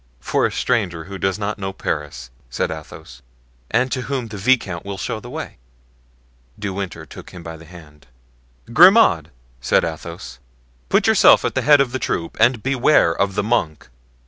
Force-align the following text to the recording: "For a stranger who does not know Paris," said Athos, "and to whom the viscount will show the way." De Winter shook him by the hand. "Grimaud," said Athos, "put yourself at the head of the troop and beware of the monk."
"For 0.19 0.47
a 0.47 0.51
stranger 0.51 1.03
who 1.03 1.19
does 1.19 1.37
not 1.37 1.59
know 1.59 1.71
Paris," 1.73 2.31
said 2.49 2.71
Athos, 2.71 3.21
"and 3.69 3.91
to 3.91 4.01
whom 4.09 4.29
the 4.29 4.37
viscount 4.37 4.83
will 4.83 4.97
show 4.97 5.19
the 5.19 5.29
way." 5.29 5.57
De 6.57 6.73
Winter 6.73 7.07
shook 7.07 7.29
him 7.29 7.43
by 7.43 7.55
the 7.55 7.65
hand. 7.65 8.07
"Grimaud," 8.73 9.29
said 9.61 9.85
Athos, 9.85 10.39
"put 10.89 11.05
yourself 11.05 11.45
at 11.45 11.53
the 11.53 11.61
head 11.61 11.79
of 11.79 11.91
the 11.91 11.99
troop 11.99 12.35
and 12.39 12.63
beware 12.63 13.13
of 13.15 13.35
the 13.35 13.43
monk." 13.43 13.89